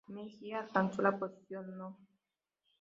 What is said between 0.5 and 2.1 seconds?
alcanzó la posición No.